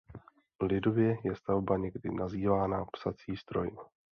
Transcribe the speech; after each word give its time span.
Lidově 0.61 1.15
je 1.23 1.35
stavba 1.35 1.77
někdy 1.77 2.11
nazývána 2.13 2.85
"psací 2.85 3.37
stroj". 3.37 3.77